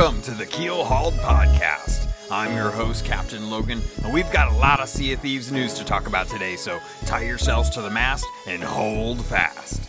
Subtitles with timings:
[0.00, 2.08] Welcome to the Keel Hauled Podcast.
[2.30, 5.74] I'm your host, Captain Logan, and we've got a lot of Sea of Thieves news
[5.74, 9.84] to talk about today, so tie yourselves to the mast and hold fast.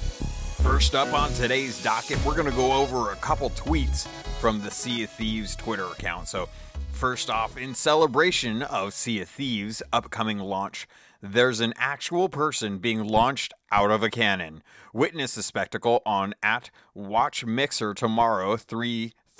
[0.63, 4.05] First up on today's docket, we're going to go over a couple tweets
[4.41, 6.27] from the Sea of Thieves Twitter account.
[6.27, 6.49] So,
[6.91, 10.89] first off, in celebration of Sea of Thieves' upcoming launch,
[11.21, 14.61] there's an actual person being launched out of a cannon.
[14.91, 18.57] Witness the spectacle on at Watch Mixer tomorrow,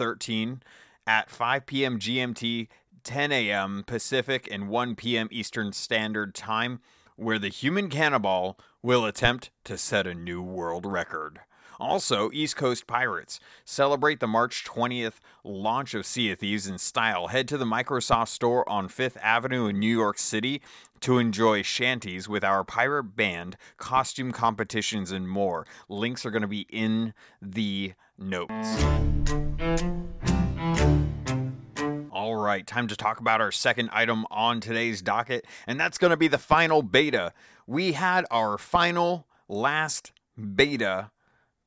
[0.02, 0.64] 313
[1.06, 2.00] at 5 p.m.
[2.00, 2.68] GMT,
[3.04, 3.84] 10 a.m.
[3.86, 5.28] Pacific, and 1 p.m.
[5.30, 6.80] Eastern Standard Time,
[7.16, 11.42] where the human cannonball will attempt to set a new world record.
[11.82, 17.30] Also, East Coast Pirates celebrate the March 20th launch of Sea of Thieves in style.
[17.30, 20.62] Head to the Microsoft Store on Fifth Avenue in New York City
[21.00, 25.66] to enjoy shanties with our pirate band, costume competitions, and more.
[25.90, 28.84] Links are going to be in the notes.
[32.12, 36.12] All right, time to talk about our second item on today's docket, and that's going
[36.12, 37.34] to be the final beta.
[37.66, 41.10] We had our final last beta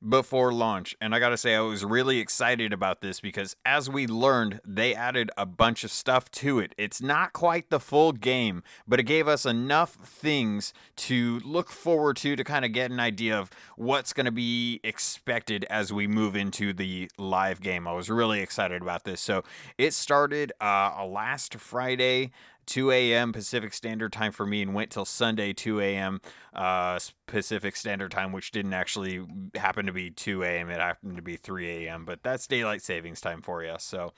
[0.08, 0.97] before launch.
[1.00, 4.61] And I got to say, I was really excited about this because as we learned,
[4.64, 6.74] they added a bunch of stuff to it.
[6.77, 12.16] It's not quite the full game, but it gave us enough things to look forward
[12.19, 16.06] to to kind of get an idea of what's going to be expected as we
[16.06, 17.89] move into the live game.
[17.89, 19.20] I was really excited about this.
[19.20, 19.44] So
[19.78, 22.33] it started uh, last Friday.
[22.67, 23.33] 2 a.m.
[23.33, 26.20] Pacific Standard Time for me and went till Sunday 2 a.m.
[26.55, 30.70] Uh, Pacific Standard Time, which didn't actually happen to be 2 a.m.
[30.70, 32.05] It happened to be 3 a.m.
[32.05, 33.75] But that's daylight savings time for you.
[33.79, 34.12] So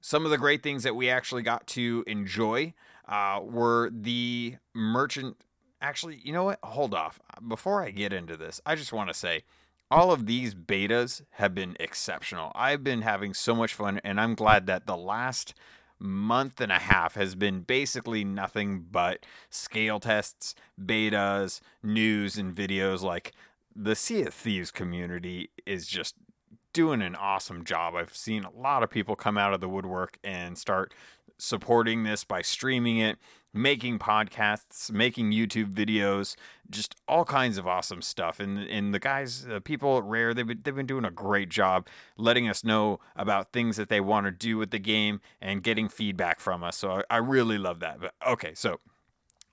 [0.00, 2.74] some of the great things that we actually got to enjoy
[3.08, 5.36] uh, were the merchant.
[5.80, 6.58] Actually, you know what?
[6.62, 7.20] Hold off.
[7.46, 9.42] Before I get into this, I just want to say
[9.90, 12.52] all of these betas have been exceptional.
[12.54, 15.54] I've been having so much fun, and I'm glad that the last
[15.98, 23.02] month and a half has been basically nothing but scale tests, betas, news, and videos.
[23.02, 23.32] Like
[23.74, 26.14] the Sea of Thieves community is just
[26.72, 27.94] doing an awesome job.
[27.94, 30.92] I've seen a lot of people come out of the woodwork and start
[31.38, 33.18] supporting this by streaming it,
[33.56, 36.36] making podcasts, making YouTube videos,
[36.70, 38.38] just all kinds of awesome stuff.
[38.40, 41.48] And and the guys, the people at Rare, they've been, they've been doing a great
[41.48, 41.86] job
[42.16, 45.88] letting us know about things that they want to do with the game and getting
[45.88, 46.76] feedback from us.
[46.76, 48.00] So I, I really love that.
[48.00, 48.80] But okay, so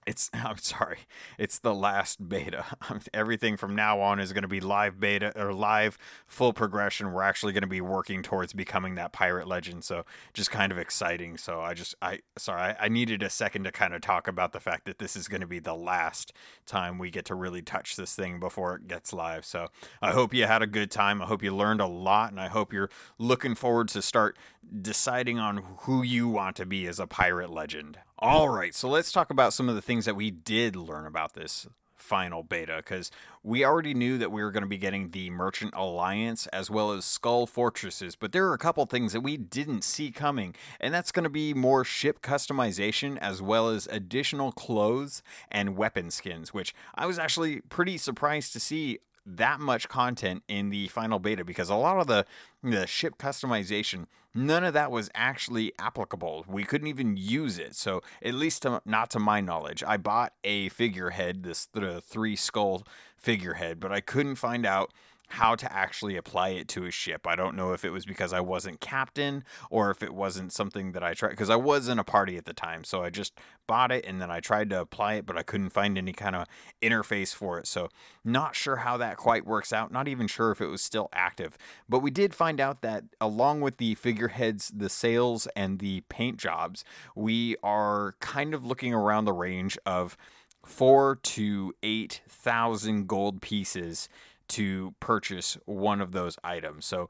[0.06, 1.00] it's I'm sorry,
[1.38, 2.66] it's the last beta.
[3.14, 5.98] Everything from now on is going to be live beta or live
[6.28, 7.12] full progression.
[7.12, 9.84] We're actually going to be working towards becoming that pirate legend.
[9.84, 11.38] So just kind of exciting.
[11.38, 14.54] So I just I sorry I, I needed a second to kind of talk about
[14.54, 16.34] the fact that this is going to be the last
[16.66, 19.46] time we get to really touch this thing before it gets live.
[19.46, 19.68] So
[20.02, 21.22] I hope you had a good time.
[21.22, 24.38] I hope you learned a lot, and I hope you're looking forward to start
[24.82, 27.98] deciding on who you want to be as a pirate legend.
[28.20, 31.34] All right, so let's talk about some of the things that we did learn about
[31.34, 33.10] this final beta because
[33.42, 36.92] we already knew that we were going to be getting the Merchant Alliance as well
[36.92, 40.94] as Skull Fortresses, but there are a couple things that we didn't see coming, and
[40.94, 46.54] that's going to be more ship customization as well as additional clothes and weapon skins,
[46.54, 51.46] which I was actually pretty surprised to see that much content in the final beta
[51.46, 52.26] because a lot of the
[52.62, 56.44] the ship customization none of that was actually applicable.
[56.48, 57.76] We couldn't even use it.
[57.76, 62.36] So at least to, not to my knowledge i bought a figurehead this the three
[62.36, 62.84] skull
[63.18, 64.92] figurehead but i couldn't find out
[65.34, 67.26] how to actually apply it to a ship.
[67.26, 70.92] I don't know if it was because I wasn't captain or if it wasn't something
[70.92, 72.84] that I tried because I was in a party at the time.
[72.84, 73.34] So I just
[73.66, 76.36] bought it and then I tried to apply it, but I couldn't find any kind
[76.36, 76.46] of
[76.84, 77.66] interface for it.
[77.66, 77.90] So
[78.24, 79.92] not sure how that quite works out.
[79.92, 81.58] Not even sure if it was still active.
[81.90, 86.38] But we did find out that along with the figureheads, the sails, and the paint
[86.38, 86.86] jobs,
[87.16, 90.16] we are kind of looking around the range of
[90.64, 94.08] four to eight thousand gold pieces
[94.50, 96.86] to purchase one of those items.
[96.86, 97.10] So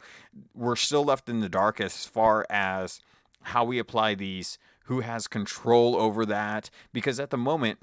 [0.53, 2.99] we're still left in the dark as far as
[3.43, 7.79] how we apply these, who has control over that, because at the moment,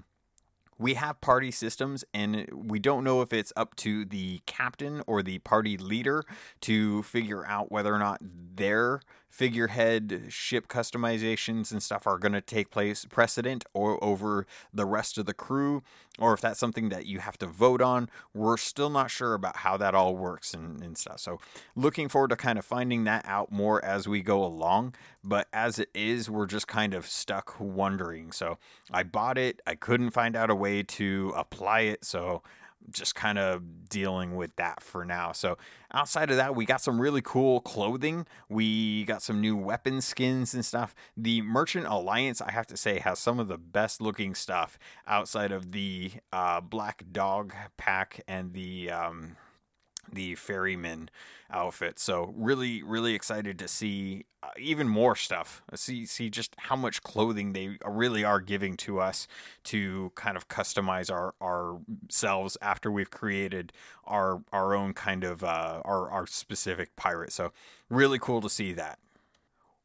[0.79, 5.23] we have party systems and we don't know if it's up to the captain or
[5.23, 6.25] the party leader
[6.63, 12.41] to figure out whether or not their figurehead ship customizations and stuff are going to
[12.41, 15.83] take place precedent or over the rest of the crew
[16.19, 19.59] or if that's something that you have to vote on we're still not sure about
[19.59, 21.21] how that all works and, and stuff.
[21.21, 21.39] So
[21.77, 25.79] looking forward to kind of finding that out more as we go along but as
[25.79, 28.33] it is we're just kind of stuck wondering.
[28.33, 28.59] So
[28.91, 29.61] i bought it.
[29.67, 32.43] I couldn't find out a way to apply it so
[32.91, 35.33] just kind of dealing with that for now.
[35.33, 35.59] So,
[35.93, 38.27] outside of that, we got some really cool clothing.
[38.49, 40.95] We got some new weapon skins and stuff.
[41.17, 45.53] The Merchant Alliance, I have to say, has some of the best looking stuff outside
[45.53, 48.91] of the uh, Black Dog pack and the.
[48.91, 49.37] Um,
[50.13, 51.11] the ferryman
[51.51, 51.99] outfit.
[51.99, 55.63] So really, really excited to see uh, even more stuff.
[55.75, 59.27] See, see just how much clothing they really are giving to us
[59.65, 63.73] to kind of customize our ourselves after we've created
[64.05, 67.33] our our own kind of uh, our our specific pirate.
[67.33, 67.53] So
[67.89, 68.99] really cool to see that.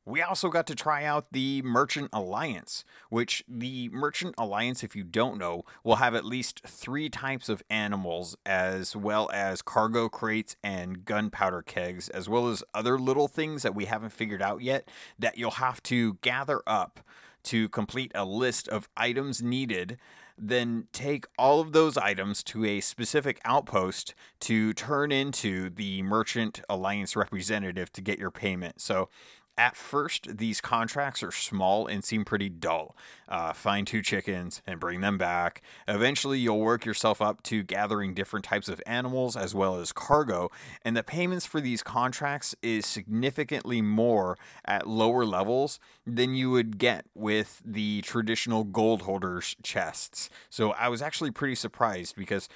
[0.07, 5.03] We also got to try out the Merchant Alliance, which the Merchant Alliance, if you
[5.03, 10.55] don't know, will have at least three types of animals, as well as cargo crates
[10.63, 14.89] and gunpowder kegs, as well as other little things that we haven't figured out yet
[15.17, 16.99] that you'll have to gather up
[17.41, 19.97] to complete a list of items needed
[20.37, 26.61] then take all of those items to a specific outpost to turn into the Merchant
[26.69, 28.81] Alliance representative to get your payment.
[28.81, 29.09] So
[29.57, 32.95] at first, these contracts are small and seem pretty dull.
[33.27, 35.61] Uh, find two chickens and bring them back.
[35.87, 40.51] Eventually, you'll work yourself up to gathering different types of animals as well as cargo,
[40.83, 46.77] and the payments for these contracts is significantly more at lower levels than you would
[46.77, 50.29] get with the traditional gold holders chests.
[50.49, 52.49] So I was actually pretty surprised because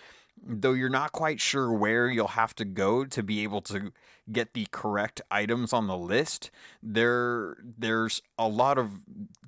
[0.45, 3.91] though you're not quite sure where you'll have to go to be able to
[4.31, 6.51] get the correct items on the list
[6.83, 8.91] there there's a lot of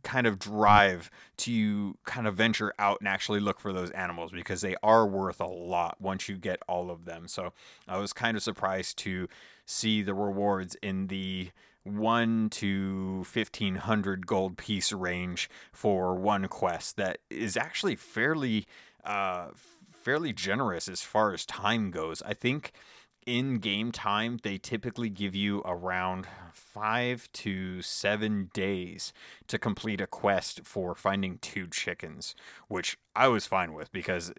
[0.03, 4.61] kind of drive to kind of venture out and actually look for those animals because
[4.61, 7.27] they are worth a lot once you get all of them.
[7.27, 7.53] So
[7.87, 9.27] i was kind of surprised to
[9.65, 11.51] see the rewards in the
[11.83, 18.67] 1 to 1500 gold piece range for one quest that is actually fairly
[19.03, 19.47] uh
[20.01, 22.21] fairly generous as far as time goes.
[22.23, 22.71] I think
[23.25, 29.13] in game time, they typically give you around five to seven days
[29.47, 32.35] to complete a quest for finding two chickens,
[32.67, 34.33] which I was fine with because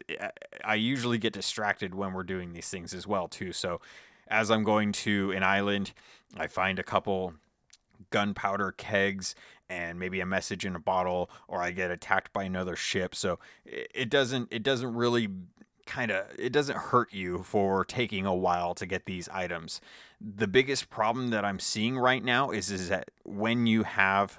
[0.64, 3.52] I usually get distracted when we're doing these things as well too.
[3.52, 3.80] So
[4.26, 5.92] as I'm going to an island,
[6.36, 7.34] I find a couple
[8.12, 9.34] gunpowder kegs
[9.68, 13.14] and maybe a message in a bottle or I get attacked by another ship.
[13.14, 15.28] So it doesn't it doesn't really
[15.86, 19.80] kind of it doesn't hurt you for taking a while to get these items.
[20.20, 24.38] The biggest problem that I'm seeing right now is is that when you have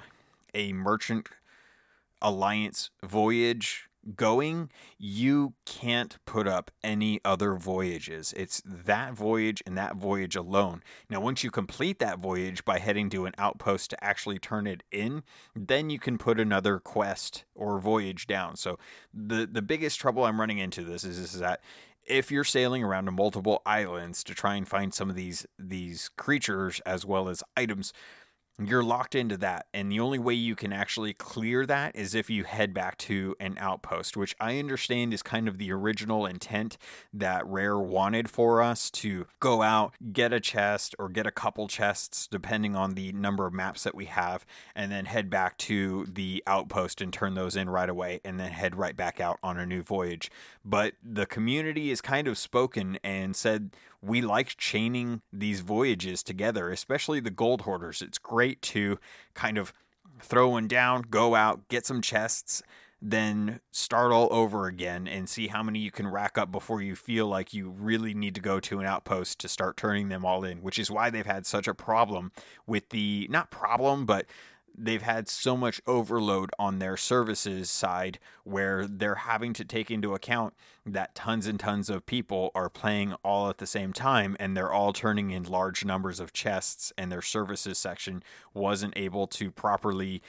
[0.54, 1.28] a merchant
[2.22, 8.34] alliance voyage going, you can't put up any other voyages.
[8.36, 10.84] It's that voyage and that voyage alone.
[11.10, 14.84] Now, once you complete that voyage by heading to an outpost to actually turn it
[14.92, 15.24] in,
[15.56, 18.56] then you can put another quest or voyage down.
[18.56, 18.78] So,
[19.14, 21.62] the, the biggest trouble I'm running into this is, is that
[22.06, 26.10] if you're sailing around to multiple islands to try and find some of these these
[26.18, 27.94] creatures as well as items,
[28.60, 29.68] you're locked into that.
[29.74, 33.36] And the only way you can actually clear that is if you head back to
[33.40, 36.78] an outpost, which I understand is kind of the original intent
[37.14, 41.68] that Rare wanted for us to go out, get a chest or get a couple
[41.68, 46.06] chests, depending on the number of maps that we have, and then head back to
[46.06, 49.58] the outpost and turn those in right away, and then head right back out on
[49.58, 50.30] a new voyage.
[50.64, 53.72] But the community is kind of spoken and said,
[54.04, 58.02] we like chaining these voyages together, especially the gold hoarders.
[58.02, 59.00] It's great to
[59.34, 59.74] kind of
[60.22, 62.62] throw one down, go out, get some chests,
[63.02, 66.96] then start all over again and see how many you can rack up before you
[66.96, 70.44] feel like you really need to go to an outpost to start turning them all
[70.44, 72.32] in, which is why they've had such a problem
[72.66, 74.26] with the not problem, but
[74.78, 80.14] they've had so much overload on their services side where they're having to take into
[80.14, 80.54] account
[80.86, 84.72] that tons and tons of people are playing all at the same time and they're
[84.72, 90.22] all turning in large numbers of chests and their services section wasn't able to properly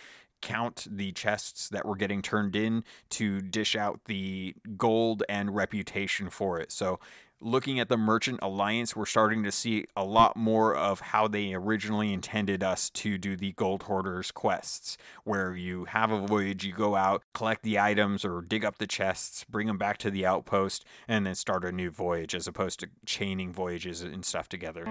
[0.45, 6.29] count the chests that were getting turned in to dish out the gold and reputation
[6.29, 6.71] for it.
[6.71, 7.01] So
[7.45, 11.53] looking at the Merchant Alliance, we're starting to see a lot more of how they
[11.53, 16.73] originally intended us to do the Gold Hoarders quests, where you have a voyage, you
[16.73, 20.25] go out, collect the items or dig up the chests, bring them back to the
[20.25, 24.85] outpost, and then start a new voyage, as opposed to chaining voyages and stuff together.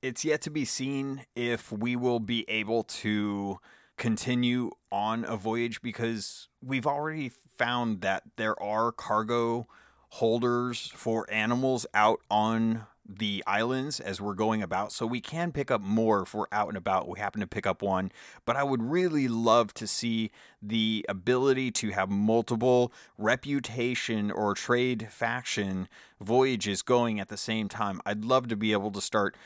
[0.00, 3.58] It's yet to be seen if we will be able to
[3.98, 9.66] continue on a voyage because we've already found that there are cargo
[10.10, 15.70] holders for animals out on the islands as we're going about, so we can pick
[15.70, 17.08] up more if we're out and about.
[17.08, 18.12] We happen to pick up one,
[18.44, 25.08] but I would really love to see the ability to have multiple reputation or trade
[25.10, 25.88] faction
[26.20, 28.02] voyages going at the same time.
[28.04, 29.36] I'd love to be able to start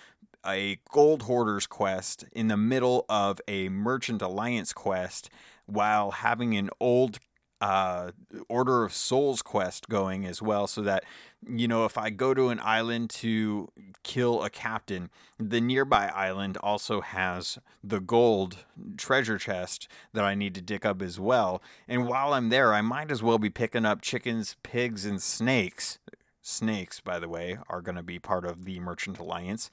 [0.47, 5.31] a gold hoarders quest in the middle of a merchant alliance quest
[5.67, 7.19] while having an old
[7.63, 8.11] uh,
[8.49, 11.05] Order of Souls quest going as well, so that
[11.47, 13.69] you know if I go to an island to
[14.03, 18.65] kill a captain, the nearby island also has the gold
[18.97, 21.63] treasure chest that I need to dig up as well.
[21.87, 26.01] And while I'm there, I might as well be picking up chickens, pigs, and snakes.
[26.45, 29.71] Snakes, by the way, are going to be part of the Merchant Alliance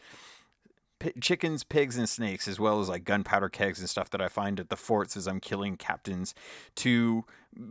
[1.00, 4.28] p- chickens, pigs, and snakes, as well as like gunpowder kegs and stuff that I
[4.28, 6.36] find at the forts as I'm killing captains
[6.76, 7.26] to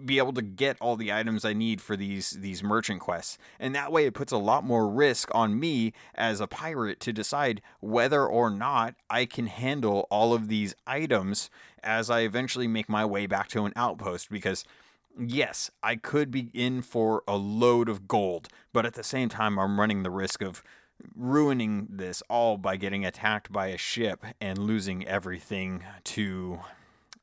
[0.05, 3.39] be able to get all the items I need for these these merchant quests.
[3.61, 7.13] And that way it puts a lot more risk on me as a pirate to
[7.13, 11.51] decide whether or not I can handle all of these items
[11.83, 14.65] as I eventually make my way back to an outpost because
[15.19, 19.59] yes, I could be in for a load of gold, but at the same time
[19.59, 20.63] I'm running the risk of
[21.15, 26.61] ruining this all by getting attacked by a ship and losing everything to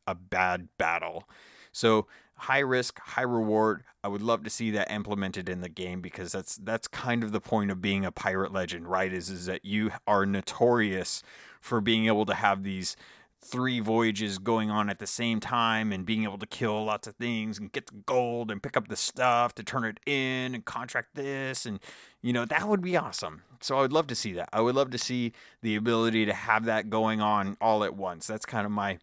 [0.08, 1.28] a bad battle.
[1.72, 3.84] So high risk, high reward.
[4.04, 7.32] I would love to see that implemented in the game because that's that's kind of
[7.32, 9.12] the point of being a pirate legend, right?
[9.12, 11.24] Is is that you are notorious
[11.60, 12.96] for being able to have these
[13.46, 17.16] three voyages going on at the same time and being able to kill lots of
[17.16, 20.66] things and get the gold and pick up the stuff to turn it in and
[20.66, 21.80] contract this and
[22.22, 23.44] you know that would be awesome.
[23.62, 24.50] So i would love to see that.
[24.52, 28.28] I would love to see the ability to have that going on all at once.
[28.28, 28.98] That's kind of my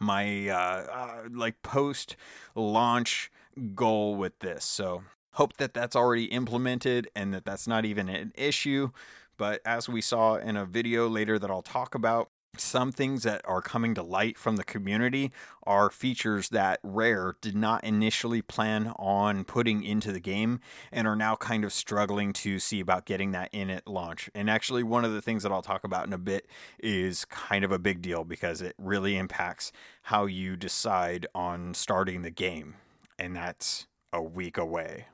[0.00, 2.16] my uh, uh like post
[2.54, 3.30] launch
[3.74, 4.64] goal with this.
[4.64, 8.90] So hope that that's already implemented and that that's not even an issue.
[9.36, 12.30] But as we saw in a video later that I'll talk about,
[12.60, 15.32] some things that are coming to light from the community
[15.64, 20.60] are features that Rare did not initially plan on putting into the game
[20.90, 24.30] and are now kind of struggling to see about getting that in at launch.
[24.34, 26.46] And actually, one of the things that I'll talk about in a bit
[26.78, 29.72] is kind of a big deal because it really impacts
[30.02, 32.74] how you decide on starting the game.
[33.18, 35.06] And that's a week away.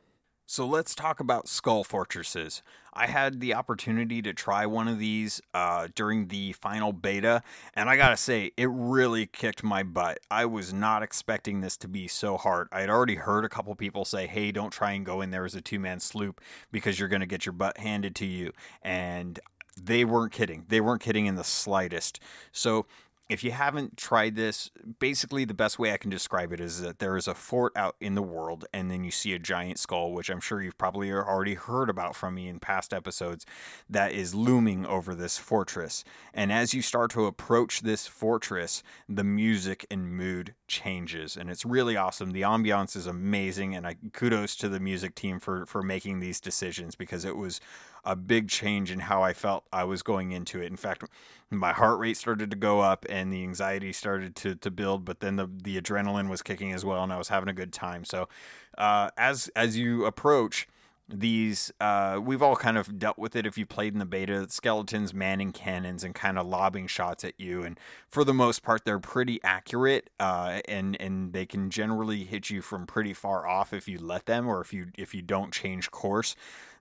[0.46, 2.62] So let's talk about Skull Fortresses.
[2.92, 7.42] I had the opportunity to try one of these uh, during the final beta,
[7.74, 10.18] and I gotta say, it really kicked my butt.
[10.30, 12.68] I was not expecting this to be so hard.
[12.70, 15.46] I had already heard a couple people say, hey, don't try and go in there
[15.46, 18.52] as a two man sloop because you're gonna get your butt handed to you.
[18.82, 19.40] And
[19.80, 20.66] they weren't kidding.
[20.68, 22.20] They weren't kidding in the slightest.
[22.52, 22.86] So
[23.28, 26.98] if you haven't tried this, basically the best way I can describe it is that
[26.98, 30.12] there is a fort out in the world, and then you see a giant skull,
[30.12, 33.46] which I'm sure you've probably already heard about from me in past episodes,
[33.88, 36.04] that is looming over this fortress.
[36.34, 41.64] And as you start to approach this fortress, the music and mood changes, and it's
[41.64, 42.32] really awesome.
[42.32, 46.40] The ambiance is amazing, and I kudos to the music team for for making these
[46.40, 47.60] decisions because it was
[48.04, 50.66] a big change in how I felt I was going into it.
[50.66, 51.04] In fact,
[51.50, 55.20] my heart rate started to go up and the anxiety started to, to build, but
[55.20, 58.04] then the, the adrenaline was kicking as well, and I was having a good time.
[58.04, 58.28] So,
[58.76, 60.66] uh, as as you approach
[61.08, 64.48] these, uh, we've all kind of dealt with it if you played in the beta.
[64.48, 68.84] Skeletons manning cannons and kind of lobbing shots at you, and for the most part,
[68.84, 73.72] they're pretty accurate, uh, and and they can generally hit you from pretty far off
[73.72, 76.34] if you let them, or if you if you don't change course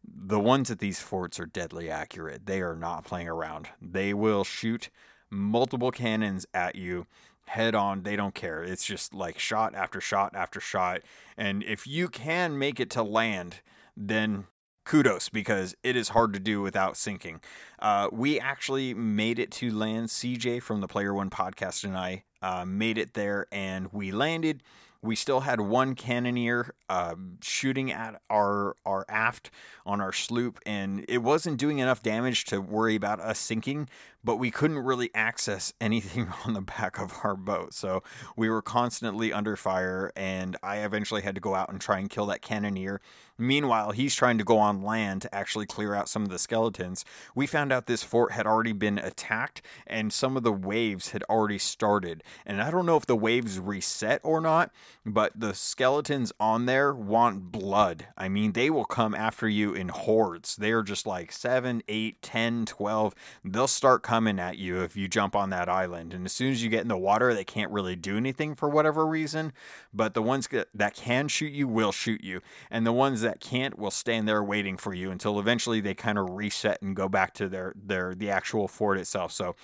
[0.05, 2.45] the ones at these forts are deadly accurate.
[2.45, 3.69] They are not playing around.
[3.81, 4.89] They will shoot
[5.29, 7.07] multiple cannons at you
[7.45, 8.03] head on.
[8.03, 8.63] They don't care.
[8.63, 11.01] It's just like shot after shot after shot.
[11.37, 13.61] And if you can make it to land,
[13.95, 14.45] then
[14.85, 17.41] kudos because it is hard to do without sinking.
[17.79, 20.09] Uh, we actually made it to land.
[20.09, 24.61] CJ from the Player One podcast and I uh, made it there and we landed
[25.03, 29.51] we still had one cannoneer uh, shooting at our our aft
[29.85, 33.89] on our sloop, and it wasn't doing enough damage to worry about us sinking.
[34.23, 38.03] But we couldn't really access anything on the back of our boat, so
[38.35, 40.11] we were constantly under fire.
[40.15, 43.01] And I eventually had to go out and try and kill that cannoneer.
[43.37, 47.03] Meanwhile, he's trying to go on land to actually clear out some of the skeletons.
[47.33, 51.23] We found out this fort had already been attacked, and some of the waves had
[51.23, 52.23] already started.
[52.45, 54.71] And I don't know if the waves reset or not
[55.05, 58.07] but the skeletons on there want blood.
[58.17, 60.55] I mean, they will come after you in hordes.
[60.55, 63.15] They are just like 7, 8, 10, 12.
[63.43, 66.13] They'll start coming at you if you jump on that island.
[66.13, 68.69] And as soon as you get in the water, they can't really do anything for
[68.69, 69.53] whatever reason.
[69.93, 72.41] But the ones that can shoot you will shoot you.
[72.69, 76.17] And the ones that can't will stand there waiting for you until eventually they kind
[76.17, 79.31] of reset and go back to their their the actual fort itself.
[79.31, 79.55] So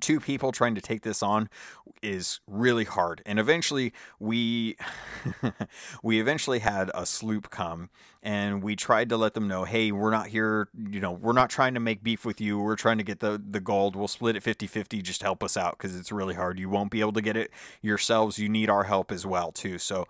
[0.00, 1.48] two people trying to take this on
[2.02, 3.22] is really hard.
[3.26, 4.76] And eventually we
[6.02, 7.90] we eventually had a sloop come
[8.22, 11.48] and we tried to let them know hey we're not here you know we're not
[11.50, 12.58] trying to make beef with you.
[12.58, 13.96] We're trying to get the the gold.
[13.96, 16.58] We'll split it 50-50 just help us out because it's really hard.
[16.58, 17.50] You won't be able to get it
[17.82, 18.38] yourselves.
[18.38, 19.78] You need our help as well too.
[19.78, 20.06] So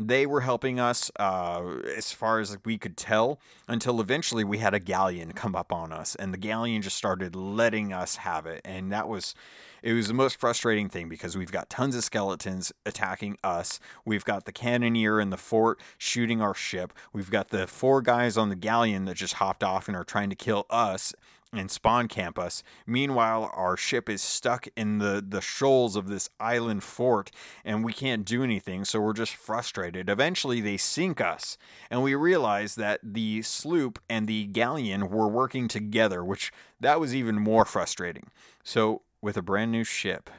[0.00, 1.62] they were helping us uh,
[1.94, 3.38] as far as we could tell
[3.68, 7.36] until eventually we had a galleon come up on us and the galleon just started
[7.36, 9.34] letting us have it and that was
[9.82, 13.80] it was the most frustrating thing because we've got tons of skeletons attacking us.
[14.04, 16.92] We've got the cannoneer in the fort shooting our ship.
[17.14, 20.28] We've got the four guys on the galleon that just hopped off and are trying
[20.28, 21.14] to kill us
[21.52, 22.62] and spawn camp us.
[22.86, 27.30] Meanwhile, our ship is stuck in the, the shoals of this island fort
[27.64, 30.08] and we can't do anything, so we're just frustrated.
[30.08, 31.58] Eventually, they sink us,
[31.90, 37.14] and we realize that the sloop and the galleon were working together, which that was
[37.14, 38.30] even more frustrating.
[38.62, 40.30] So, with a brand new ship,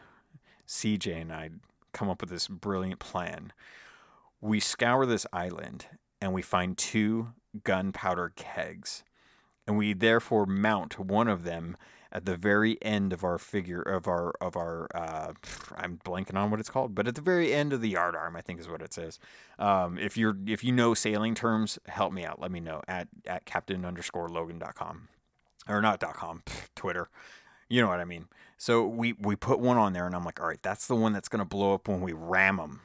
[0.67, 1.49] CJ and I
[1.91, 3.51] come up with this brilliant plan.
[4.39, 5.85] We scour this island
[6.21, 9.03] and we find two gunpowder kegs
[9.71, 11.77] and we therefore mount one of them
[12.11, 15.31] at the very end of our figure of our of our uh,
[15.77, 18.35] I'm blanking on what it's called, but at the very end of the yard arm,
[18.35, 19.17] I think is what it says.
[19.57, 22.41] Um, if you're if you know sailing terms, help me out.
[22.41, 25.07] Let me know at at captain underscore logan.com
[25.69, 26.43] or not dot com
[26.75, 27.07] Twitter.
[27.69, 28.25] You know what I mean.
[28.57, 31.13] So we we put one on there, and I'm like, all right, that's the one
[31.13, 32.81] that's gonna blow up when we ram them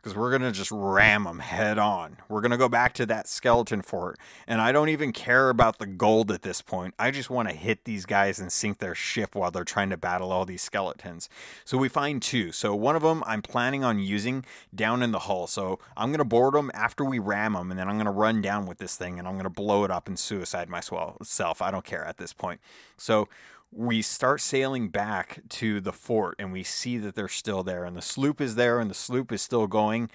[0.00, 2.16] because we're going to just ram them head on.
[2.28, 4.18] We're going to go back to that skeleton fort.
[4.46, 6.94] And I don't even care about the gold at this point.
[6.98, 9.98] I just want to hit these guys and sink their ship while they're trying to
[9.98, 11.28] battle all these skeletons.
[11.66, 12.50] So we find two.
[12.50, 15.46] So one of them I'm planning on using down in the hull.
[15.46, 17.70] So I'm going to board them after we ram them.
[17.70, 19.84] And then I'm going to run down with this thing and I'm going to blow
[19.84, 21.60] it up and suicide myself.
[21.60, 22.60] I don't care at this point.
[22.96, 23.28] So
[23.72, 27.96] we start sailing back to the fort and we see that they're still there and
[27.96, 30.10] the sloop is there and the sloop is still going.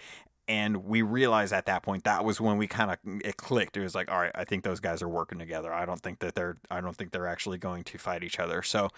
[0.47, 3.77] And we realize at that point that was when we kind of mm, it clicked.
[3.77, 5.73] It was like all right i think those guys are working together.
[5.73, 8.61] I don't think that they're i don't think they're actually going to fight each other.
[8.61, 8.89] So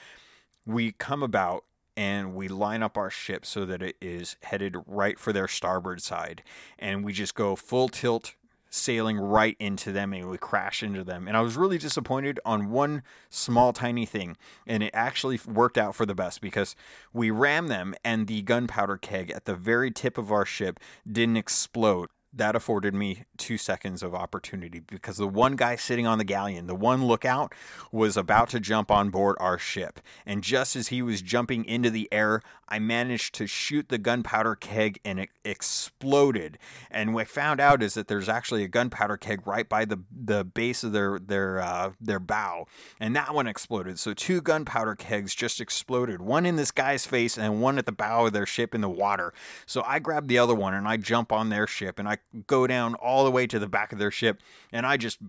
[0.66, 1.64] we come about
[1.98, 6.02] and we line up our ship so that it is headed right for their starboard
[6.02, 6.44] side.
[6.78, 8.36] And we just go full tilt
[8.70, 11.28] sailing right into them and we crash into them.
[11.28, 14.38] And I was really disappointed on one small tiny thing.
[14.66, 16.76] And it actually worked out for the best because
[17.14, 21.38] we rammed them and the gunpowder keg at the very tip of our ship didn't
[21.38, 26.24] explode that afforded me two seconds of opportunity because the one guy sitting on the
[26.24, 27.54] galleon, the one lookout,
[27.92, 30.00] was about to jump on board our ship.
[30.26, 34.56] And just as he was jumping into the air, I managed to shoot the gunpowder
[34.56, 36.58] keg and it exploded.
[36.92, 40.00] And what I found out is that there's actually a gunpowder keg right by the,
[40.12, 42.68] the base of their their uh, their bow,
[43.00, 44.00] and that one exploded.
[44.00, 47.92] So two gunpowder kegs just exploded, one in this guy's face and one at the
[47.92, 49.34] bow of their ship in the water.
[49.66, 52.17] So I grabbed the other one and I jump on their ship and I
[52.48, 55.20] go down all the way to the back of their ship, and I just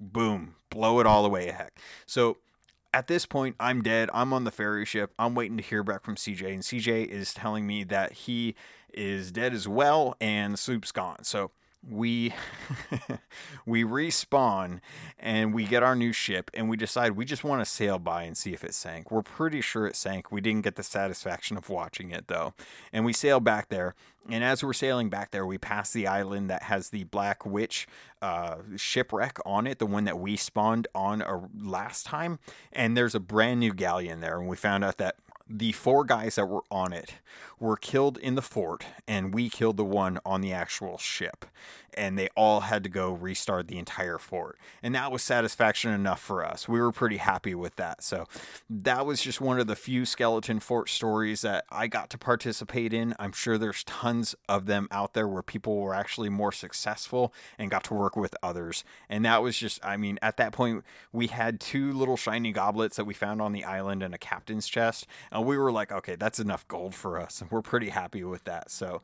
[0.00, 1.78] boom, blow it all the way heck.
[2.06, 2.38] So
[2.94, 4.08] at this point, I'm dead.
[4.14, 5.12] I'm on the ferry ship.
[5.18, 8.54] I'm waiting to hear back from CJ, and CJ is telling me that he
[8.94, 11.24] is dead as well, and the sloop's gone.
[11.24, 11.50] So
[11.88, 12.34] we
[13.66, 14.80] we respawn
[15.18, 18.24] and we get our new ship and we decide we just want to sail by
[18.24, 19.10] and see if it sank.
[19.10, 20.32] We're pretty sure it sank.
[20.32, 22.54] We didn't get the satisfaction of watching it though.
[22.92, 23.94] And we sail back there.
[24.28, 27.86] And as we're sailing back there, we pass the island that has the Black Witch
[28.20, 32.40] uh, shipwreck on it, the one that we spawned on uh, last time.
[32.72, 34.40] And there's a brand new galleon there.
[34.40, 35.16] And we found out that
[35.48, 37.14] the four guys that were on it
[37.58, 41.44] were killed in the fort, and we killed the one on the actual ship.
[41.96, 44.58] And they all had to go restart the entire fort.
[44.82, 46.68] And that was satisfaction enough for us.
[46.68, 48.02] We were pretty happy with that.
[48.02, 48.26] So
[48.70, 52.92] that was just one of the few skeleton fort stories that I got to participate
[52.92, 53.14] in.
[53.18, 57.70] I'm sure there's tons of them out there where people were actually more successful and
[57.70, 58.84] got to work with others.
[59.08, 62.96] And that was just, I mean, at that point, we had two little shiny goblets
[62.96, 65.06] that we found on the island and a captain's chest.
[65.32, 68.70] And we were like, okay, that's enough gold for us we're pretty happy with that.
[68.70, 69.02] So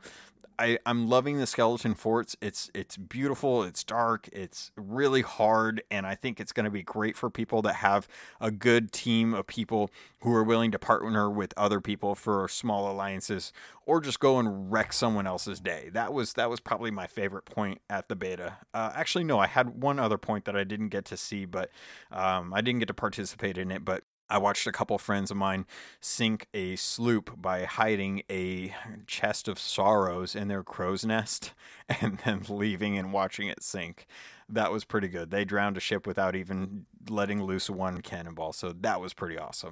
[0.59, 2.35] I, I'm loving the skeleton forts.
[2.41, 3.63] It's it's beautiful.
[3.63, 4.29] It's dark.
[4.31, 8.07] It's really hard, and I think it's going to be great for people that have
[8.39, 9.89] a good team of people
[10.21, 13.51] who are willing to partner with other people for small alliances,
[13.85, 15.89] or just go and wreck someone else's day.
[15.93, 18.57] That was that was probably my favorite point at the beta.
[18.73, 21.69] Uh, actually, no, I had one other point that I didn't get to see, but
[22.11, 23.83] um, I didn't get to participate in it.
[23.83, 25.67] But I watched a couple friends of mine
[26.01, 28.73] sink a sloop by hiding a
[29.05, 31.53] chest of sorrows in their crow's nest
[32.01, 34.07] and then leaving and watching it sink.
[34.49, 35.29] That was pretty good.
[35.29, 39.71] They drowned a ship without even letting loose one cannonball, so that was pretty awesome.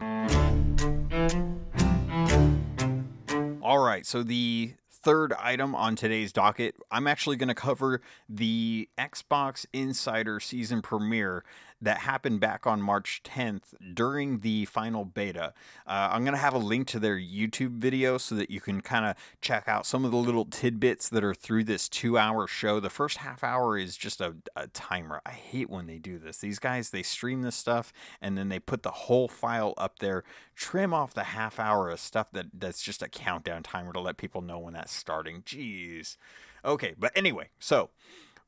[3.63, 8.88] All right, so the third item on today's docket, I'm actually going to cover the
[9.00, 11.43] Xbox Insider season premiere
[11.82, 15.54] that happened back on March 10th during the final beta.
[15.88, 18.82] Uh, I'm going to have a link to their YouTube video so that you can
[18.82, 22.48] kind of check out some of the little tidbits that are through this two hour
[22.48, 22.80] show.
[22.80, 25.22] The first half hour is just a, a timer.
[25.26, 26.38] I hate when they do this.
[26.38, 27.91] These guys, they stream this stuff
[28.22, 30.24] and then they put the whole file up there,
[30.56, 34.17] trim off the half hour of stuff that, that's just a countdown timer to let
[34.17, 35.41] people know when that's starting.
[35.41, 36.17] Jeez.
[36.63, 37.89] Okay, but anyway, so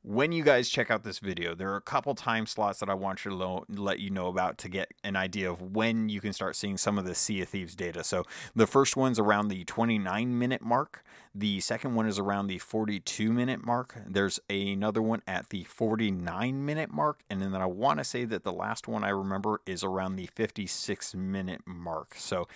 [0.04, 2.94] when you guys check out this video, there are a couple time slots that I
[2.94, 6.20] want you to lo- let you know about to get an idea of when you
[6.20, 8.04] can start seeing some of the Sea of Thieves data.
[8.04, 11.02] So the first one's around the 29 minute mark.
[11.34, 13.96] The second one is around the 42 minute mark.
[14.06, 17.20] There's another one at the 49 minute mark.
[17.30, 20.26] And then I want to say that the last one I remember is around the
[20.26, 22.14] 56 minute mark.
[22.18, 22.46] So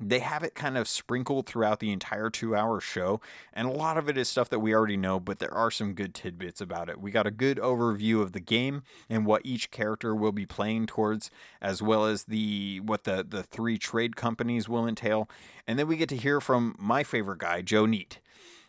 [0.00, 3.20] they have it kind of sprinkled throughout the entire two hour show,
[3.52, 5.94] and a lot of it is stuff that we already know, but there are some
[5.94, 7.00] good tidbits about it.
[7.00, 10.86] We got a good overview of the game and what each character will be playing
[10.86, 15.28] towards, as well as the what the, the three trade companies will entail.
[15.66, 18.18] And then we get to hear from my favorite guy, Joe Neate.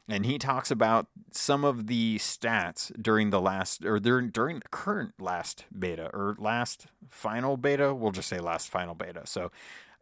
[0.08, 4.68] And he talks about some of the stats during the last, or during, during the
[4.68, 7.96] current last beta, or last final beta.
[7.96, 9.22] We'll just say last final beta.
[9.26, 9.50] So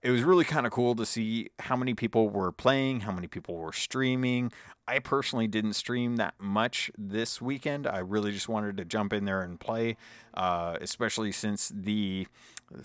[0.04, 3.28] it was really kind of cool to see how many people were playing, how many
[3.28, 4.52] people were streaming.
[4.88, 7.86] I personally didn't stream that much this weekend.
[7.86, 9.98] I really just wanted to jump in there and play,
[10.34, 12.28] uh, especially since the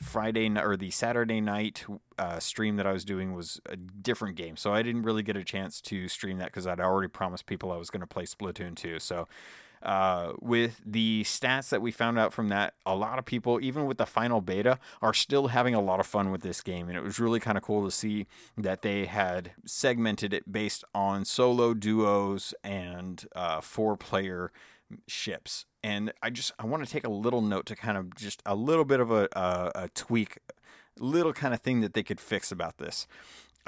[0.02, 1.86] Friday or the Saturday night
[2.18, 4.56] uh, stream that I was doing was a different game.
[4.56, 7.72] So I didn't really get a chance to stream that because I'd already promised people
[7.72, 8.98] I was going to play Splatoon 2.
[8.98, 9.26] So
[9.82, 13.86] uh, with the stats that we found out from that, a lot of people, even
[13.86, 16.88] with the final beta, are still having a lot of fun with this game.
[16.88, 20.84] And it was really kind of cool to see that they had segmented it based
[20.94, 24.52] on solo duos and uh, four player
[25.06, 25.66] ships.
[25.82, 28.54] And I just I want to take a little note to kind of just a
[28.54, 30.38] little bit of a, a, a tweak,
[30.98, 33.06] little kind of thing that they could fix about this.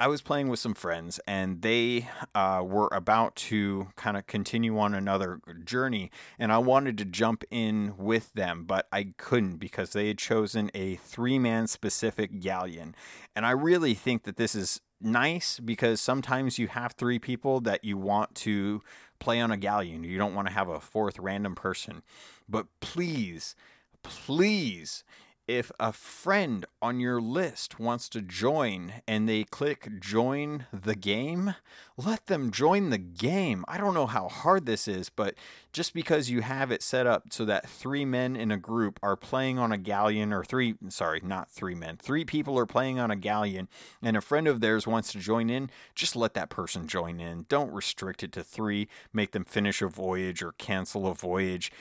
[0.01, 4.79] I was playing with some friends, and they uh, were about to kind of continue
[4.79, 9.91] on another journey, and I wanted to jump in with them, but I couldn't because
[9.91, 12.95] they had chosen a three-man specific galleon,
[13.35, 17.83] and I really think that this is nice because sometimes you have three people that
[17.83, 18.81] you want to
[19.19, 20.05] play on a galleon.
[20.05, 22.03] You don't want to have a fourth random person,
[22.47, 23.53] but please,
[24.01, 25.03] please
[25.49, 31.55] if a friend on your list wants to join and they click join the game,
[31.97, 33.65] let them join the game.
[33.67, 35.33] I don't know how hard this is, but
[35.73, 39.15] just because you have it set up so that three men in a group are
[39.15, 43.09] playing on a galleon, or three, sorry, not three men, three people are playing on
[43.09, 43.67] a galleon,
[44.03, 47.47] and a friend of theirs wants to join in, just let that person join in.
[47.49, 51.71] Don't restrict it to three, make them finish a voyage or cancel a voyage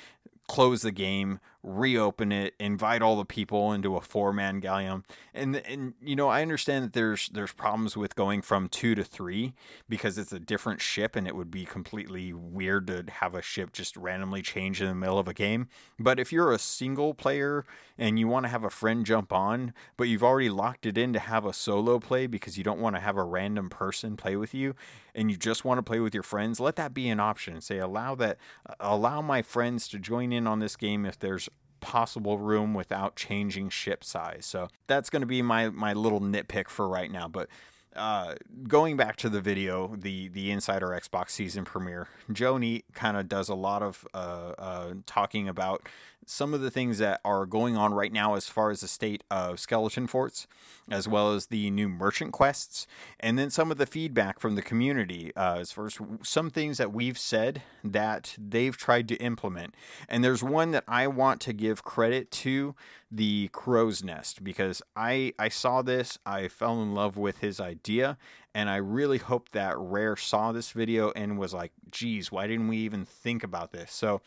[0.48, 5.04] close the game, reopen it, invite all the people into a four man galleon.
[5.34, 9.04] And and you know, I understand that there's there's problems with going from 2 to
[9.04, 9.52] 3
[9.88, 13.72] because it's a different ship and it would be completely weird to have a ship
[13.72, 15.68] just randomly change in the middle of a game.
[15.98, 17.64] But if you're a single player
[17.98, 21.12] and you want to have a friend jump on, but you've already locked it in
[21.12, 24.36] to have a solo play because you don't want to have a random person play
[24.36, 24.74] with you
[25.14, 27.60] and you just want to play with your friends, let that be an option.
[27.60, 28.38] Say allow that
[28.78, 31.48] allow my friends to join in on this game if there's
[31.80, 34.46] possible room without changing ship size.
[34.46, 37.48] So that's going to be my my little nitpick for right now, but
[37.96, 38.34] uh,
[38.66, 43.48] going back to the video, the the Insider Xbox season premiere, Neate kind of does
[43.48, 45.88] a lot of uh, uh, talking about
[46.26, 49.24] some of the things that are going on right now as far as the state
[49.30, 50.46] of skeleton forts,
[50.90, 52.86] as well as the new merchant quests,
[53.18, 56.78] and then some of the feedback from the community uh, as far as some things
[56.78, 59.74] that we've said that they've tried to implement.
[60.08, 62.74] And there's one that I want to give credit to
[63.10, 68.18] the crow's nest because I I saw this, I fell in love with his idea,
[68.54, 72.68] and I really hope that Rare saw this video and was like, "Geez, why didn't
[72.68, 74.20] we even think about this?" So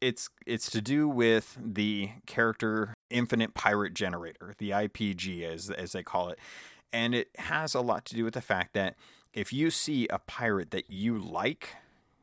[0.00, 6.02] it's it's to do with the character infinite pirate generator the ipg as as they
[6.02, 6.38] call it
[6.92, 8.94] and it has a lot to do with the fact that
[9.32, 11.76] if you see a pirate that you like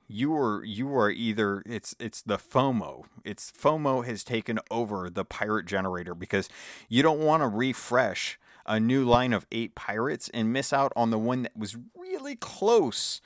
[0.08, 3.06] you are you are either it's it's the FOMO.
[3.24, 6.48] It's FOMO has taken over the pirate generator because
[6.90, 11.10] you don't want to refresh a new line of eight pirates and miss out on
[11.10, 13.22] the one that was really close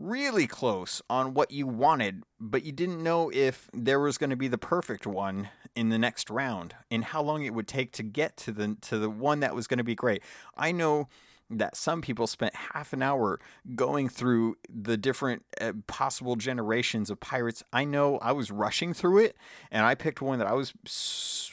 [0.00, 4.36] really close on what you wanted, but you didn't know if there was going to
[4.36, 8.02] be the perfect one in the next round and how long it would take to
[8.02, 10.22] get to the to the one that was going to be great.
[10.56, 11.08] I know
[11.50, 13.40] that some people spent half an hour
[13.74, 17.62] going through the different uh, possible generations of pirates.
[17.72, 19.36] I know I was rushing through it
[19.70, 20.72] and I picked one that I was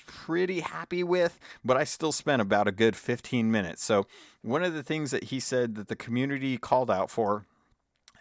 [0.05, 3.83] pretty happy with, but I still spent about a good 15 minutes.
[3.83, 4.05] So,
[4.43, 7.45] one of the things that he said that the community called out for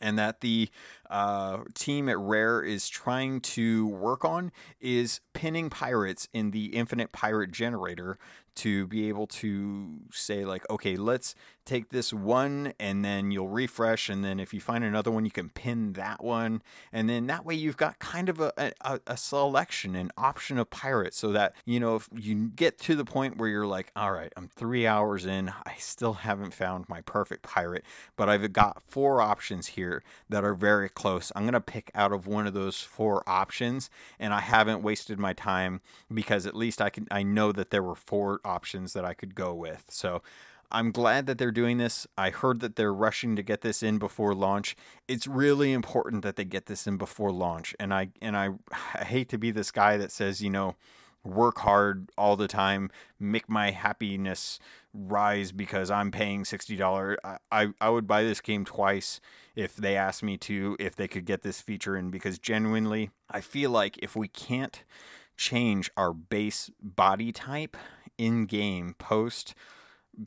[0.01, 0.69] and that the
[1.11, 7.13] uh, team at Rare is trying to work on is pinning pirates in the infinite
[7.13, 8.19] pirate generator
[8.57, 11.35] to be able to say like okay let's
[11.67, 15.31] take this one and then you'll refresh and then if you find another one you
[15.31, 19.17] can pin that one and then that way you've got kind of a, a, a
[19.17, 23.37] selection an option of pirates so that you know if you get to the point
[23.37, 27.43] where you're like all right i'm three hours in i still haven't found my perfect
[27.43, 27.85] pirate
[28.17, 32.13] but i've got four options here that are very close i'm going to pick out
[32.13, 35.81] of one of those four options and i haven't wasted my time
[36.13, 39.35] because at least i can i know that there were four options that I could
[39.35, 39.85] go with.
[39.89, 40.23] So
[40.71, 42.07] I'm glad that they're doing this.
[42.17, 44.77] I heard that they're rushing to get this in before launch.
[45.09, 47.75] It's really important that they get this in before launch.
[47.79, 48.51] And I and I,
[48.95, 50.77] I hate to be this guy that says, you know,
[51.27, 54.59] work hard all the time, make my happiness
[54.95, 57.17] rise because I'm paying $60.
[57.25, 59.21] I, I, I would buy this game twice
[59.55, 63.41] if they asked me to, if they could get this feature in, because genuinely, I
[63.41, 64.83] feel like if we can't
[65.37, 67.77] change our base body type
[68.17, 69.55] in game post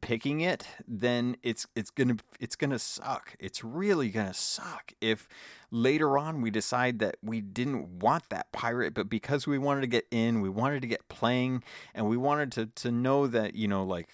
[0.02, 3.36] picking it, then it's it's gonna it's gonna suck.
[3.40, 5.28] It's really gonna suck if
[5.72, 9.88] later on we decide that we didn't want that pirate, but because we wanted to
[9.88, 13.68] get in, we wanted to get playing, and we wanted to to know that you
[13.68, 14.10] know like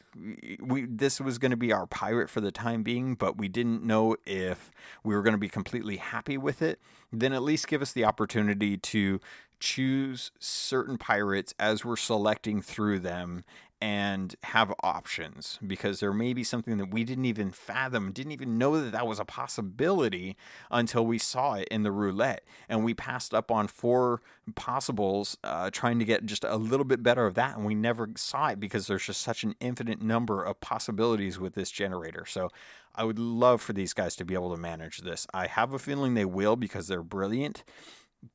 [0.60, 4.16] we this was gonna be our pirate for the time being, but we didn't know
[4.26, 4.72] if
[5.04, 6.80] we were gonna be completely happy with it.
[7.12, 9.20] Then at least give us the opportunity to
[9.60, 13.44] choose certain pirates as we're selecting through them
[13.86, 18.58] and have options because there may be something that we didn't even fathom, didn't even
[18.58, 20.36] know that that was a possibility
[20.72, 22.44] until we saw it in the roulette.
[22.68, 24.24] And we passed up on four
[24.56, 27.58] possibles, uh, trying to get just a little bit better of that.
[27.58, 31.54] And we never saw it because there's just such an infinite number of possibilities with
[31.54, 32.26] this generator.
[32.26, 32.50] So
[32.96, 35.28] I would love for these guys to be able to manage this.
[35.32, 37.64] I have a feeling they will because they're brilliant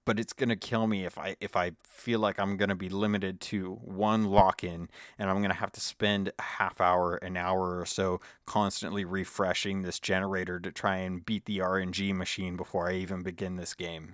[0.04, 3.40] but it's gonna kill me if I if I feel like I'm gonna be limited
[3.42, 7.86] to one lock-in and I'm gonna have to spend a half hour, an hour or
[7.86, 13.22] so constantly refreshing this generator to try and beat the RNG machine before I even
[13.22, 14.12] begin this game.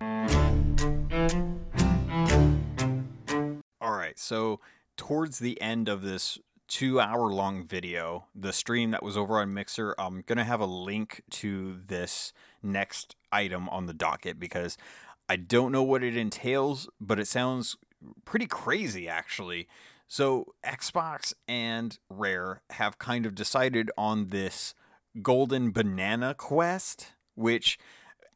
[3.80, 4.60] All right, so
[4.96, 9.54] towards the end of this two hour long video, the stream that was over on
[9.54, 14.76] Mixer, I'm gonna have a link to this next item on the docket because
[15.28, 17.76] I don't know what it entails, but it sounds
[18.24, 19.68] pretty crazy actually.
[20.08, 24.72] So, Xbox and Rare have kind of decided on this
[25.20, 27.76] golden banana quest, which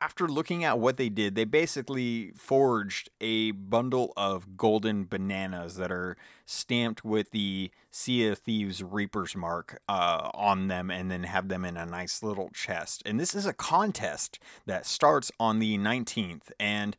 [0.01, 5.93] after looking at what they did, they basically forged a bundle of golden bananas that
[5.93, 11.49] are stamped with the Sea of Thieves Reaper's mark uh, on them and then have
[11.49, 13.03] them in a nice little chest.
[13.05, 16.51] And this is a contest that starts on the 19th.
[16.59, 16.97] And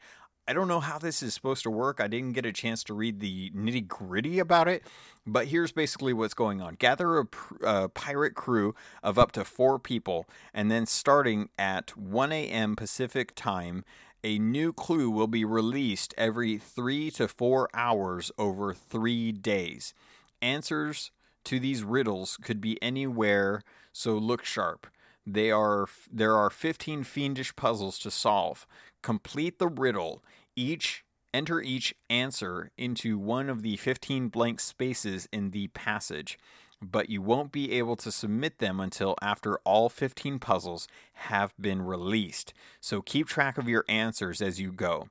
[0.47, 2.01] I don't know how this is supposed to work.
[2.01, 4.83] I didn't get a chance to read the nitty gritty about it,
[5.25, 7.27] but here's basically what's going on gather a,
[7.61, 8.73] a, uh, pirate crew
[9.03, 12.75] of up to four people, and then starting at 1 a.m.
[12.75, 13.85] Pacific time,
[14.23, 19.93] a new clue will be released every three to four hours over three days.
[20.41, 21.11] Answers
[21.45, 23.61] to these riddles could be anywhere,
[23.93, 24.87] so look sharp.
[25.25, 28.65] They are there are 15 fiendish puzzles to solve.
[29.01, 30.23] Complete the riddle.
[30.55, 36.37] Each enter each answer into one of the 15 blank spaces in the passage,
[36.81, 41.81] but you won't be able to submit them until after all 15 puzzles have been
[41.81, 42.53] released.
[42.79, 45.09] So keep track of your answers as you go.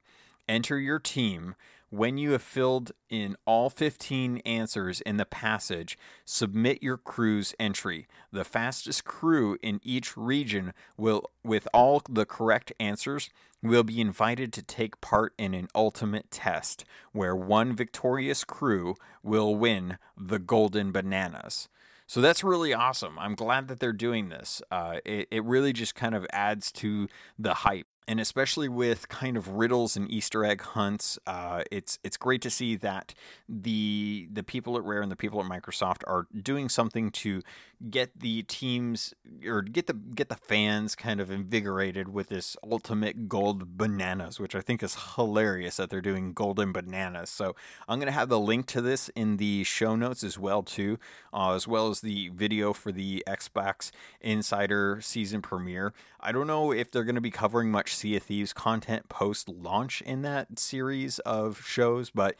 [0.48, 1.54] Enter your team
[1.90, 8.06] when you have filled in all 15 answers in the passage, submit your crew's entry.
[8.32, 13.28] The fastest crew in each region will, with all the correct answers,
[13.62, 19.56] will be invited to take part in an ultimate test where one victorious crew will
[19.56, 21.68] win the golden bananas.
[22.06, 23.18] So that's really awesome.
[23.18, 24.62] I'm glad that they're doing this.
[24.70, 27.06] Uh, it, it really just kind of adds to
[27.38, 32.16] the hype and especially with kind of riddles and Easter egg hunts, uh, it's it's
[32.16, 33.14] great to see that
[33.48, 37.42] the the people at Rare and the people at Microsoft are doing something to
[37.88, 39.14] get the teams
[39.46, 44.54] or get the get the fans kind of invigorated with this ultimate gold bananas, which
[44.54, 47.30] I think is hilarious that they're doing golden bananas.
[47.30, 47.56] So
[47.88, 50.98] I'm gonna have the link to this in the show notes as well too,
[51.32, 53.90] uh, as well as the video for the Xbox
[54.20, 55.94] Insider season premiere.
[56.20, 60.02] I don't know if they're gonna be covering much Sea of Thieves content post launch
[60.02, 62.36] in that series of shows, but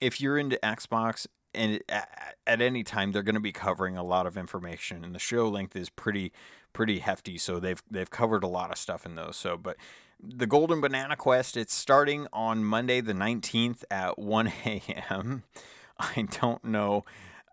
[0.00, 4.26] if you're into Xbox and at, any time they're going to be covering a lot
[4.26, 6.32] of information and the show length is pretty
[6.72, 9.76] pretty hefty so they've they've covered a lot of stuff in those so but
[10.22, 15.42] the golden banana quest it's starting on monday the 19th at 1 a.m
[15.98, 17.04] i don't know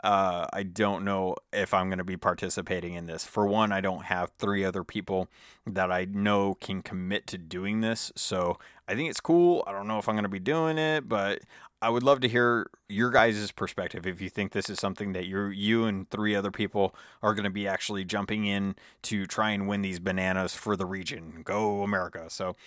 [0.03, 3.25] uh, I don't know if I'm going to be participating in this.
[3.25, 5.27] For one, I don't have three other people
[5.67, 8.11] that I know can commit to doing this.
[8.15, 8.57] So
[8.87, 9.63] I think it's cool.
[9.67, 11.41] I don't know if I'm going to be doing it, but
[11.81, 15.27] I would love to hear your guys' perspective if you think this is something that
[15.27, 19.51] you you and three other people are going to be actually jumping in to try
[19.51, 21.41] and win these bananas for the region.
[21.45, 22.25] Go America.
[22.29, 22.57] So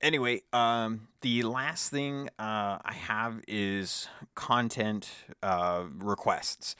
[0.00, 5.10] anyway, um, the last thing uh, I have is content
[5.42, 6.74] uh, requests.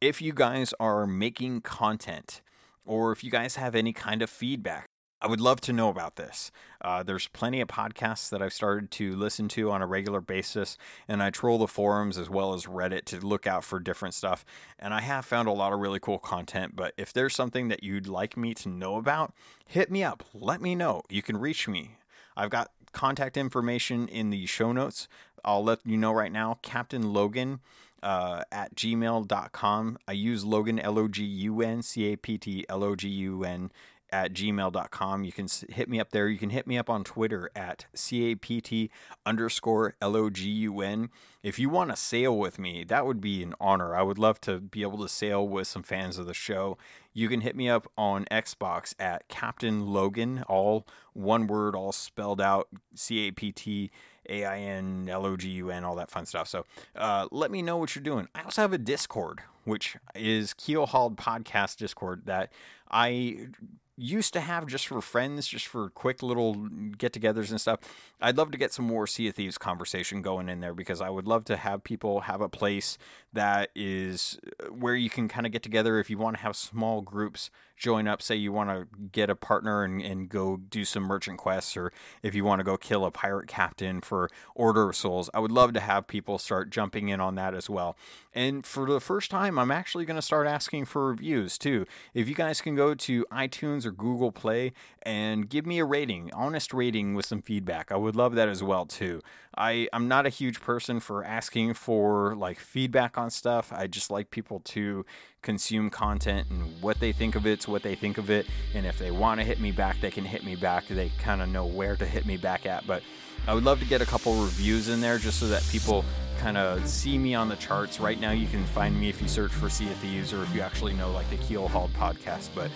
[0.00, 2.42] If you guys are making content,
[2.84, 4.88] or if you guys have any kind of feedback,
[5.24, 6.52] I would love to know about this.
[6.82, 10.76] Uh, there's plenty of podcasts that I've started to listen to on a regular basis,
[11.08, 14.44] and I troll the forums as well as Reddit to look out for different stuff.
[14.78, 16.76] And I have found a lot of really cool content.
[16.76, 19.32] But if there's something that you'd like me to know about,
[19.66, 20.24] hit me up.
[20.34, 21.02] Let me know.
[21.08, 21.96] You can reach me
[22.36, 25.08] I've got contact information in the show notes.
[25.44, 26.58] I'll let you know right now.
[26.62, 27.60] Captain Logun
[28.02, 29.98] uh, at gmail.com.
[30.06, 33.08] I use Logun, L O G U N, C A P T L O G
[33.08, 33.70] U N
[34.14, 35.24] at gmail.com.
[35.24, 36.28] You can hit me up there.
[36.28, 38.88] You can hit me up on Twitter at CAPT
[39.26, 41.10] underscore L-O-G-U-N.
[41.42, 43.96] If you want to sail with me, that would be an honor.
[43.96, 46.78] I would love to be able to sail with some fans of the show.
[47.12, 52.40] You can hit me up on Xbox at Captain Logun, all one word, all spelled
[52.40, 53.90] out, C-A-P-T
[54.28, 56.46] A I N L O G U N, all that fun stuff.
[56.46, 58.28] So uh, let me know what you're doing.
[58.32, 62.52] I also have a Discord, which is Keelhauled Podcast Discord that
[62.90, 63.48] I
[63.96, 67.80] used to have just for friends, just for quick little get togethers and stuff.
[68.20, 71.10] I'd love to get some more Sea of Thieves conversation going in there because I
[71.10, 72.98] would love to have people have a place
[73.32, 76.56] that is uh, where you can kind of get together if you want to have
[76.56, 78.22] small groups join up.
[78.22, 81.92] Say you want to get a partner and, and go do some merchant quests, or
[82.22, 85.30] if you want to go kill a pirate captain for Order of Souls.
[85.34, 87.96] I would love to have people start jumping in on that as well.
[88.34, 91.86] And for the first time, I'm actually going to start asking for reviews too.
[92.14, 96.32] If you guys can go to iTunes or Google Play and give me a rating,
[96.32, 99.20] honest rating with some feedback, I would love that as well too.
[99.56, 103.72] I, I'm not a huge person for asking for like feedback on stuff.
[103.72, 105.06] I just like people to
[105.44, 108.46] consume content and what they think of it's what they think of it.
[108.74, 110.88] And if they want to hit me back, they can hit me back.
[110.88, 112.86] They kind of know where to hit me back at.
[112.86, 113.02] But
[113.46, 116.04] I would love to get a couple reviews in there just so that people
[116.38, 118.00] kind of see me on the charts.
[118.00, 120.54] Right now, you can find me if you search for Sea of Thieves or if
[120.54, 122.50] you actually know like the Keelhauled podcast.
[122.54, 122.70] But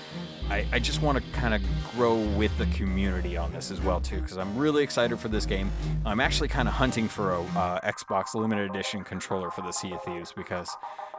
[0.50, 1.62] I, I just want to kind of
[1.94, 5.46] grow with the community on this as well too, because I'm really excited for this
[5.46, 5.70] game.
[6.04, 9.92] I'm actually kind of hunting for a uh, Xbox limited edition controller for the Sea
[9.92, 10.70] of Thieves because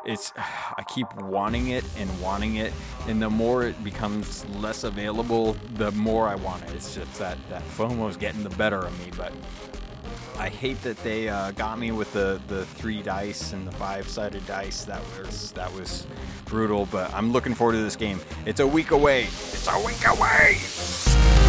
[0.06, 2.74] it's I keep wanting it and wanting it,
[3.08, 6.72] and the more it becomes less available, the more I want it.
[6.74, 9.34] It's just that that FOMO is getting the better of me, but.
[10.38, 14.08] I hate that they uh, got me with the, the three dice and the five
[14.08, 14.86] sided dice.
[14.86, 16.08] That was that was
[16.46, 18.22] brutal, but I'm looking forward to this game.
[18.46, 19.24] It's a week away.
[19.24, 21.49] It's a week away.